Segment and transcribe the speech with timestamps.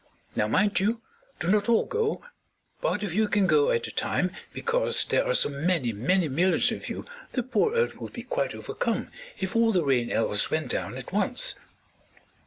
[0.35, 0.99] "Now, mind you,
[1.39, 2.23] do not all go.
[2.81, 6.71] Part of you can go at a time, because there are so many, many millions
[6.71, 10.69] of you; the poor Earth would be quite overcome if all the Rain Elves went
[10.71, 11.53] down at once."